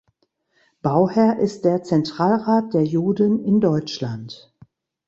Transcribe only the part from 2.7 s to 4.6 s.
der Juden in Deutschland.